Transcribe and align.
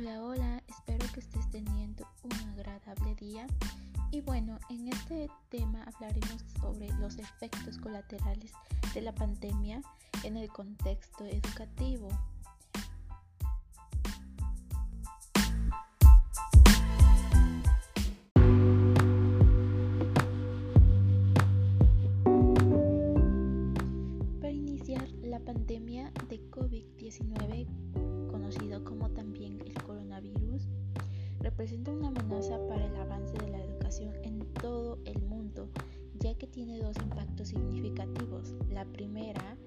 Hola, 0.00 0.22
hola, 0.22 0.62
espero 0.68 1.04
que 1.12 1.18
estés 1.18 1.50
teniendo 1.50 2.06
un 2.22 2.32
agradable 2.50 3.16
día. 3.16 3.48
Y 4.12 4.20
bueno, 4.20 4.60
en 4.70 4.86
este 4.86 5.28
tema 5.48 5.82
hablaremos 5.92 6.44
sobre 6.60 6.88
los 7.00 7.18
efectos 7.18 7.78
colaterales 7.78 8.52
de 8.94 9.00
la 9.00 9.12
pandemia 9.12 9.82
en 10.22 10.36
el 10.36 10.50
contexto 10.50 11.24
educativo. 11.24 12.10
Para 24.40 24.52
iniciar 24.52 25.08
la 25.24 25.40
pandemia 25.40 26.12
de 26.28 26.40
COVID-19, 26.52 27.66
conocido 28.28 28.84
como 28.84 29.10
también 29.10 29.60
el 29.60 29.74
representa 31.58 31.90
una 31.90 32.06
amenaza 32.06 32.56
para 32.68 32.86
el 32.86 32.94
avance 32.94 33.36
de 33.36 33.48
la 33.48 33.60
educación 33.60 34.14
en 34.22 34.38
todo 34.60 35.00
el 35.04 35.20
mundo, 35.22 35.68
ya 36.20 36.32
que 36.36 36.46
tiene 36.46 36.78
dos 36.78 36.96
impactos 36.98 37.48
significativos. 37.48 38.54
La 38.70 38.84
primera 38.84 39.58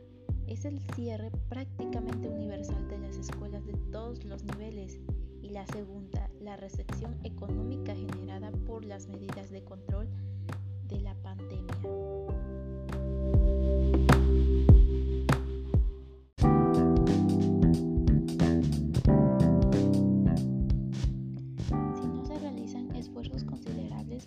es 0.47 0.63
el 0.63 0.79
cierre 0.95 1.31
prácticamente 1.49 2.29
universal 2.29 2.87
de 2.87 2.97
las 2.97 3.17
escuelas 3.17 3.65
de 3.65 3.73
todos 3.91 4.23
los 4.23 4.41
niveles 4.45 5.01
y 5.41 5.49
la 5.49 5.65
segunda, 5.67 6.29
la 6.39 6.55
recepción 6.55 7.19
económica 7.25 7.93
generada 7.93 8.51
por 8.65 8.85
las 8.85 9.09
medidas 9.09 9.49
de 9.49 9.61
control 9.65 10.07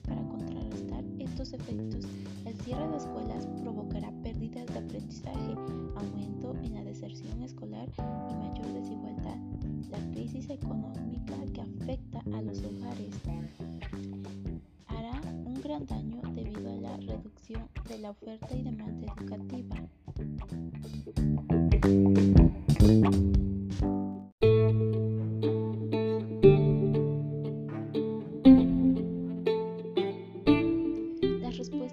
para 0.01 0.23
contrarrestar 0.23 1.05
estos 1.19 1.53
efectos, 1.53 2.07
el 2.45 2.55
cierre 2.61 2.89
de 2.89 2.97
escuelas 2.97 3.47
provocará 3.61 4.11
pérdidas 4.23 4.67
de 4.67 4.79
aprendizaje, 4.79 5.55
aumento 5.97 6.55
en 6.63 6.75
la 6.75 6.85
deserción 6.85 7.43
escolar 7.43 7.89
y 7.99 8.35
mayor 8.35 8.67
desigualdad. 8.75 9.37
La 9.91 9.99
crisis 10.13 10.51
económica 10.51 11.35
que 11.53 11.61
afecta 11.61 12.21
a 12.21 12.43
los 12.43 12.59
hogares 12.63 13.15
hará 14.87 15.21
un 15.45 15.61
gran 15.63 15.87
daño 15.87 16.21
debido 16.35 16.73
a 16.73 16.77
la 16.77 16.97
reducción 16.97 17.69
de 17.89 17.99
la 17.99 18.11
oferta 18.11 18.55
y 18.55 18.63
demanda 18.63 19.04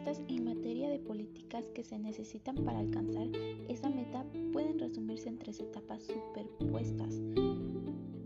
Las 0.01 0.17
respuestas 0.17 0.35
en 0.35 0.45
materia 0.45 0.89
de 0.89 0.97
políticas 0.97 1.69
que 1.75 1.83
se 1.83 1.99
necesitan 1.99 2.55
para 2.55 2.79
alcanzar 2.79 3.27
esa 3.67 3.87
meta 3.87 4.25
pueden 4.51 4.79
resumirse 4.79 5.29
en 5.29 5.37
tres 5.37 5.59
etapas 5.59 6.01
superpuestas. 6.01 7.21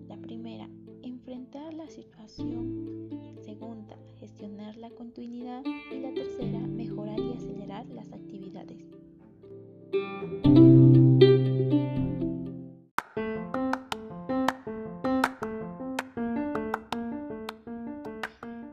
La 0.08 0.16
primera, 0.16 0.70
enfrentar 1.04 1.74
la 1.74 1.88
situación. 1.88 3.10
Segunda, 3.42 3.98
gestionar 4.20 4.78
la 4.78 4.90
continuidad. 4.92 5.64
Y 5.92 6.00
la 6.00 6.14
tercera, 6.14 6.60
mejorar 6.60 7.20
y 7.20 7.34
acelerar 7.34 7.86
las 7.88 8.10
actividades. 8.14 8.86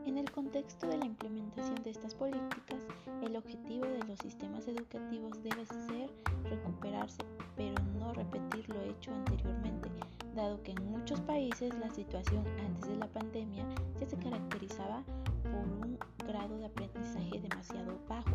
En 0.05 0.17
el 0.17 0.31
contexto 0.31 0.87
de 0.87 1.02
implementación 1.23 1.81
de 1.83 1.91
estas 1.91 2.13
políticas, 2.15 2.85
el 3.21 3.37
objetivo 3.37 3.85
de 3.85 4.03
los 4.03 4.19
sistemas 4.19 4.67
educativos 4.67 5.41
debe 5.41 5.65
ser 5.65 6.09
recuperarse, 6.43 7.23
pero 7.55 7.75
no 7.97 8.13
repetir 8.13 8.67
lo 8.67 8.81
hecho 8.81 9.11
anteriormente, 9.13 9.89
dado 10.35 10.61
que 10.63 10.71
en 10.71 10.85
muchos 10.85 11.21
países 11.21 11.73
la 11.79 11.89
situación 11.91 12.45
antes 12.59 12.89
de 12.89 12.97
la 12.97 13.07
pandemia 13.07 13.63
ya 13.99 14.05
se 14.05 14.17
caracterizaba 14.17 15.01
por 15.43 15.87
un 15.87 15.97
grado 16.27 16.57
de 16.57 16.65
aprendizaje 16.65 17.39
demasiado 17.39 17.97
bajo, 18.09 18.32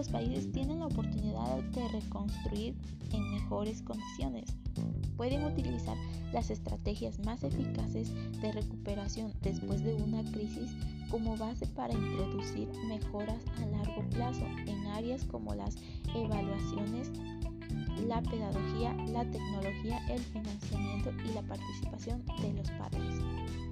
los 0.00 0.08
países 0.08 0.50
tienen 0.50 0.78
la 0.78 0.86
oportunidad 0.86 1.58
de 1.74 1.86
reconstruir 1.88 2.74
en 3.12 3.32
mejores 3.32 3.82
condiciones. 3.82 4.46
Pueden 5.18 5.44
utilizar 5.44 5.94
las 6.32 6.48
estrategias 6.48 7.18
más 7.18 7.44
eficaces 7.44 8.10
de 8.40 8.50
recuperación 8.50 9.34
después 9.42 9.84
de 9.84 9.92
una 9.96 10.22
crisis 10.32 10.70
como 11.10 11.36
base 11.36 11.66
para 11.66 11.92
introducir 11.92 12.66
mejoras 12.88 13.44
a 13.58 13.66
largo 13.66 14.08
plazo 14.08 14.46
en 14.66 14.86
áreas 14.86 15.22
como 15.24 15.54
las 15.54 15.76
evaluaciones, 16.14 17.10
la 18.08 18.22
pedagogía, 18.22 18.94
la 19.12 19.30
tecnología, 19.30 20.00
el 20.08 20.20
financiamiento 20.20 21.12
y 21.28 21.34
la 21.34 21.42
participación 21.42 22.24
de 22.40 22.54
los 22.54 22.70
padres. 22.70 23.69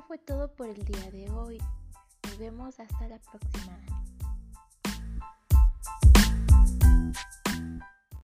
Esto 0.00 0.08
fue 0.08 0.18
todo 0.18 0.48
por 0.54 0.66
el 0.66 0.82
día 0.82 1.10
de 1.10 1.30
hoy. 1.30 1.58
Nos 2.22 2.38
vemos 2.38 2.80
hasta 2.80 3.06
la 3.06 3.18
próxima. 3.18 3.99